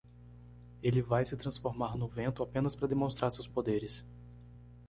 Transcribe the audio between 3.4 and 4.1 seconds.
poderes.